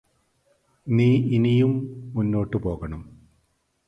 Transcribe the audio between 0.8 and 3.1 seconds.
നീ ഇനിയും മുന്നോട്ട് പോകണം